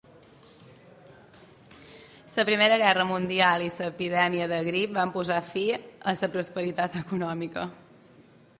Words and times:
La 2.37 2.45
Primera 2.47 2.79
Guerra 2.83 3.05
Mundial 3.09 3.65
i 3.65 3.69
la 3.75 3.89
epidèmia 3.93 4.49
de 4.53 4.61
grip 4.71 4.97
van 4.99 5.13
posar 5.19 5.39
fi 5.53 5.67
a 5.77 6.15
la 6.23 6.31
prosperitat 6.37 7.01
econòmica. 7.03 7.67